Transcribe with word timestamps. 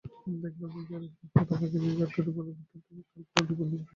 দেখিলাম, 0.05 0.71
নির্ঝরের 0.75 1.11
সেই 1.11 1.29
হতভাগিনী 1.35 1.89
জাঠতুতো 1.99 2.31
বোনের 2.35 2.55
বৃত্তান্তটিই 2.59 3.03
ডালপালা 3.07 3.43
দিয়া 3.47 3.57
বর্ণিত। 3.59 3.81